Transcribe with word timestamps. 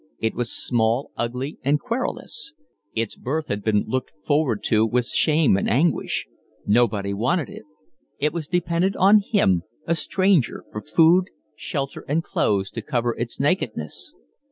It 0.19 0.33
was 0.33 0.51
small, 0.51 1.11
ugly, 1.15 1.59
and 1.61 1.79
querulous. 1.79 2.55
Its 2.95 3.15
birth 3.15 3.49
had 3.49 3.63
been 3.63 3.83
looked 3.85 4.09
forward 4.25 4.63
to 4.63 4.83
with 4.83 5.05
shame 5.09 5.55
and 5.55 5.69
anguish. 5.69 6.25
Nobody 6.65 7.13
wanted 7.13 7.49
it. 7.49 7.65
It 8.17 8.33
was 8.33 8.47
dependent 8.47 8.95
on 8.95 9.19
him, 9.19 9.61
a 9.85 9.93
stranger, 9.93 10.63
for 10.71 10.81
food, 10.81 11.25
shelter, 11.55 12.03
and 12.07 12.23
clothes 12.23 12.71
to 12.71 12.81
cover 12.81 13.15
its 13.15 13.39
nakedness. 13.39 14.15